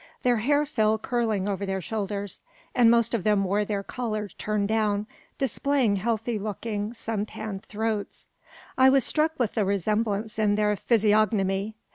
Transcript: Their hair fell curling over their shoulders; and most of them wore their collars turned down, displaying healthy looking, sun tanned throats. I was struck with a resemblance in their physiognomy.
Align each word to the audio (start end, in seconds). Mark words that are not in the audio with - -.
Their 0.23 0.37
hair 0.37 0.65
fell 0.65 0.97
curling 0.97 1.47
over 1.47 1.63
their 1.63 1.79
shoulders; 1.79 2.41
and 2.73 2.89
most 2.89 3.13
of 3.13 3.23
them 3.23 3.43
wore 3.43 3.63
their 3.63 3.83
collars 3.83 4.33
turned 4.33 4.67
down, 4.67 5.05
displaying 5.37 5.97
healthy 5.97 6.39
looking, 6.39 6.95
sun 6.95 7.27
tanned 7.27 7.61
throats. 7.65 8.27
I 8.79 8.89
was 8.89 9.03
struck 9.03 9.37
with 9.37 9.55
a 9.59 9.63
resemblance 9.63 10.39
in 10.39 10.55
their 10.55 10.75
physiognomy. 10.75 11.75